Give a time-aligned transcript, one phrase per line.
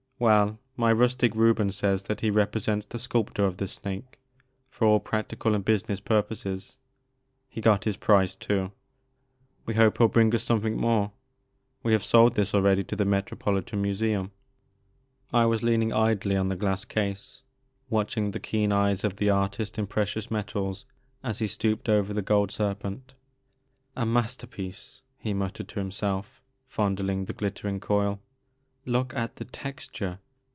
[0.21, 4.19] Well, my rustic Reuben says that he represents the sculptor of this snake
[4.69, 6.77] for all practical and business purposes.
[7.49, 8.71] He got his price too.
[9.65, 11.11] We hope he '11 bring us something more.
[11.81, 15.45] We have sold this already to the Metropolitan Museum." The Maker of Moons, 3 I
[15.47, 17.41] was leaning idly on the glass case,
[17.89, 20.85] watching the keen eyes of the artist in precious metals
[21.23, 23.15] as he stooped over the gold serpent.
[23.95, 28.21] A masterpiece!" he muttered to himself, fondling the glittering coil;
[28.83, 30.17] look at the texture